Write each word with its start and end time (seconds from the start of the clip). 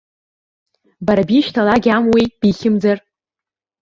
Бара 1.05 1.23
бишьҭаларгь 1.27 1.87
амуеи, 1.95 2.25
бихьымӡар? 2.39 2.97